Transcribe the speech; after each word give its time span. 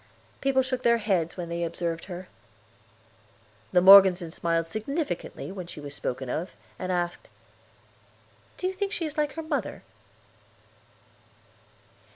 People 0.41 0.63
shook 0.63 0.81
their 0.81 0.97
heads 0.97 1.37
when 1.37 1.47
they 1.47 1.63
observed 1.63 2.05
her. 2.05 2.27
The 3.71 3.81
Morgesons 3.81 4.33
smiled 4.33 4.65
significantly 4.65 5.51
when 5.51 5.67
she 5.67 5.79
was 5.79 5.93
spoken 5.93 6.27
of, 6.27 6.49
and 6.79 6.91
asked: 6.91 7.29
"Do 8.57 8.65
you 8.65 8.73
think 8.73 8.91
she 8.93 9.05
is 9.05 9.15
like 9.19 9.33
her 9.33 9.43
mother?" 9.43 9.83